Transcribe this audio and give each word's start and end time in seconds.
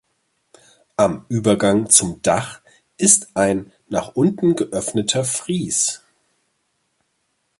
Am 0.97 1.27
Übergang 1.29 1.87
zum 1.91 2.23
Dach 2.23 2.61
ist 2.97 3.35
ein 3.35 3.71
nach 3.87 4.15
unten 4.15 4.55
geöffneter 4.55 5.23
Fries. 5.23 6.01